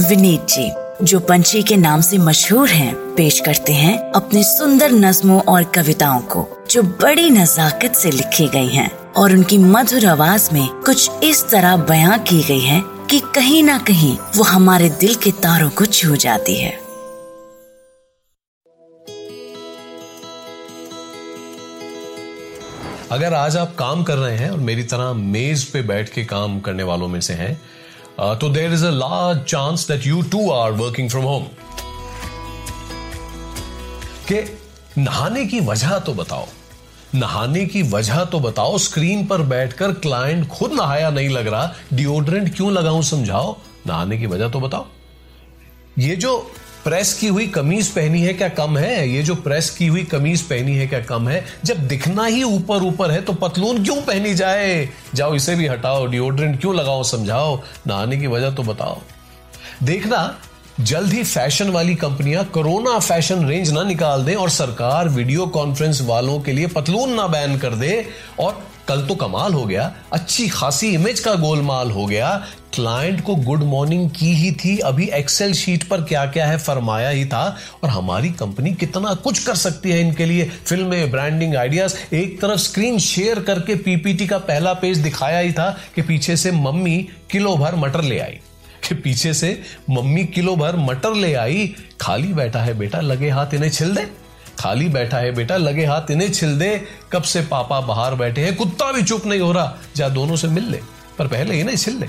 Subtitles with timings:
[0.00, 0.70] विनीत जी
[1.04, 6.20] जो पंछी के नाम से मशहूर हैं, पेश करते हैं अपने सुंदर नज्मों और कविताओं
[6.20, 11.44] को जो बड़ी नजाकत से लिखी गई हैं और उनकी मधुर आवाज़ में कुछ इस
[11.50, 15.86] तरह बयां की गई है कि कहीं ना कहीं वो हमारे दिल के तारों को
[15.86, 16.78] छू जाती है।
[23.10, 26.60] अगर आज आप काम कर रहे हैं और मेरी तरह मेज पे बैठ के काम
[26.60, 27.60] करने वालों में से हैं
[28.20, 31.44] तो there is a large chance that you two are working from home
[34.28, 34.42] के
[34.98, 36.46] नहाने की वजह तो बताओ।
[37.14, 42.54] नहाने की वजह तो बताओ स्क्रीन पर बैठकर क्लाइंट खुद नहाया नहीं लग रहा। डिओड्रेंट
[42.56, 43.56] क्यों लगाऊँ समझाओ?
[43.86, 44.86] नहाने की वजह तो बताओ।
[45.98, 46.32] ये जो
[46.84, 49.08] प्रेस की हुई कमीज पहनी है क्या कम है?
[49.08, 51.44] ये जो प्रेस की हुई कमीज पहनी है क्या कम है?
[51.64, 54.88] जब दिखना ही ऊपर ऊपर है तो पतलून क्यों पहनी जाए?
[55.14, 57.62] जाओ, इसे भी हटाओ डिओड्रेंट क्यों लगाओ, समझाओ?
[57.86, 59.00] नहाने की वजह तो बताओ।
[59.82, 60.38] देखना,
[60.80, 66.00] जल्द ही फ़ैशन वाली कंपनियाँ कोरोना फ़ैशन रेंज ना निकाल दें और सरकार वीडियो कॉन्फ्रेंस
[66.02, 68.06] वालों के लिए पतलून ना बैन कर दे
[68.38, 73.34] और कल तो कमाल हो गया। अच्छी खासी इमेज का गोलमाल हो गया। क्लाइंट को
[73.34, 77.56] गुड मॉर्निंग की ही थी। अभी एक्सेल शीट पर क्या क्या है फरमाया ही था।
[77.84, 82.60] और हमारी कंपनी कितना कुछ कर सकती है इनके लिए। फ़िल्में ब्रांडिंग आइडियाज़ एक तरफ़
[82.60, 87.56] स्क्रीन शेयर करके पीपीटी का पहला पेज दिखाया ही था कि पीछे से मम्मी किलो
[87.56, 88.38] भर मटर ले आई।
[88.88, 93.54] कि पीछे से मम्मी किलो भर मटर ले आई। खाली बैठा है बेटा, लगे हाथ
[93.54, 94.19] इन्हें छिल दे।
[94.60, 96.70] खाली बैठा है, बेटा, लगे हाथ इन्हें छिल दे,
[97.12, 100.48] कब से पापा बाहर बैठे हैं, कुत्ता भी चुप नहीं हो रहा, जा दोनों से
[100.48, 100.80] मिल ले,
[101.18, 102.08] पर पहले इन्हें छिल ले।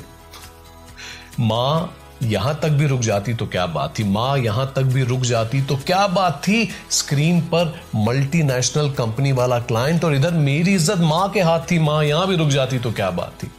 [1.39, 1.93] माँ,
[2.23, 4.03] यहाँ तक भी रुक जाती तो क्या बात थी?
[4.03, 6.67] माँ, यहाँ तक भी रुक जाती तो क्या बात थी?
[6.91, 12.03] स्क्रीन पर मल्टीनेशनल कंपनी वाला क्लाइंट और इधर मेरी इज़्ज़त माँ के हाथ थी, माँ,
[12.03, 13.52] यहाँ भी रुक जाती तो क्या बात थी?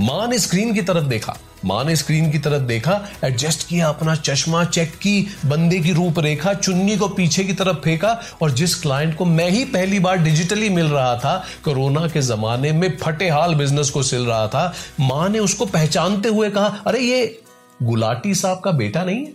[0.00, 4.14] माँ ने स्क्रीन की तरफ़ देखा। माँ ने स्क्रीन की तरफ़ देखा एडजस्ट किया अपना
[4.14, 9.16] चश्मा चेक की, बंदे की रूपरेखा, चुन्नी को पीछे की तरफ़ फेंका और जिस क्लाइंट
[9.16, 13.54] को मैं ही पहली बार डिजिटली मिल रहा था कोरोना के जमाने में फटे हाल
[13.54, 17.42] बिज़नेस को सिल रहा था, माँ ने उसको पहचानते हुए कहा, अरे, ये
[17.82, 19.32] गुलाटी साहब का बेटा नहीं है?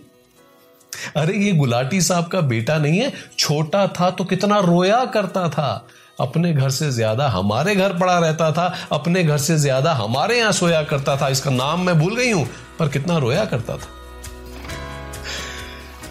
[1.16, 5.86] अरे, ये गुलाटी साहब का बेटा नहीं है, छोटा था तो कितना रोया करता था।
[6.20, 10.52] अपने घर से ज़्यादा हमारे घर पड़ा रहता था, अपने घर से ज़्यादा हमारे यहाँ
[10.52, 13.88] सोया करता था। इसका नाम मैं भूल गई हूँ, पर कितना रोया करता था।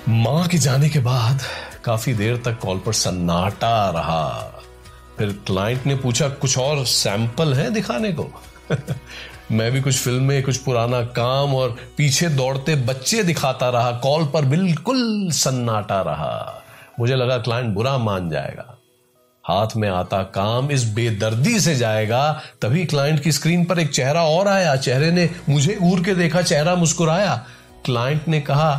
[0.09, 1.41] माँ के जाने के बाद
[1.83, 4.51] काफ़ी देर तक कॉल पर सन्नाटा रहा।
[5.17, 8.29] फिर क्लाइंट ने पूछा, कुछ और सैंपल है दिखाने को?
[9.51, 14.45] मैं भी कुछ फ़िल्में, कुछ पुराना काम और पीछे दौड़ते बच्चे दिखाता रहा। कॉल पर
[14.45, 16.63] बिल्कुल सन्नाटा रहा।
[16.99, 18.74] मुझे लगा क्लाइंट बुरा मान जाएगा।
[19.45, 24.23] हाथ में आता काम इस बेदर्दी से जाएगा। तभी क्लाइंट की स्क्रीन पर एक चेहरा
[24.23, 27.35] और आया। चेहरे ने मुझे घूर के देखा, चेहरा मुस्कुराया।
[27.85, 28.71] क्लाइंट ने कहा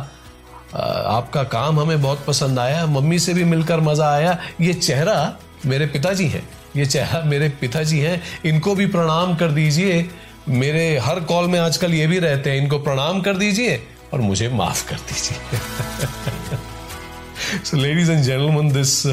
[1.07, 5.33] आपका काम हमें बहुत पसंद आया। मम्मी से भी मिलकर मज़ा आया। ये चेहरा
[5.65, 10.09] मेरे पिताजी हैं। ये चेहरा मेरे पिताजी हैं। इनको भी प्रणाम कर दीजिए।
[10.49, 13.81] मेरे हर कॉल में आजकल ये भी रहते हैं। इनको प्रणाम कर दीजिए
[14.13, 15.37] और मुझे माफ़ कर दीजिए।
[17.63, 19.03] So ladies and gentlemen this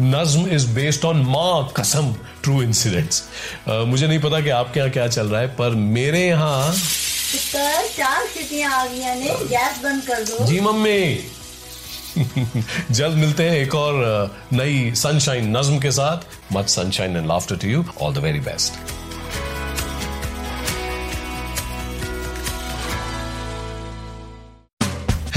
[0.00, 3.22] नज्म इज़ बेस्ड ऑन मा कसम ट्रू इंसिडेंट्स
[3.68, 8.72] मुझे नहीं पता कि आपके यहाँ क्या चल रहा है पर मेरे यहाँ चार सीटियाँ
[8.72, 11.18] आ गई ने गैस बंद कर दो। जी मम्मी।
[12.90, 13.94] जल्द मिलते हैं एक और
[14.52, 16.18] नई सनशाइन नज्म के साथ।
[16.52, 18.72] Much sunshine and laughter to you all the very best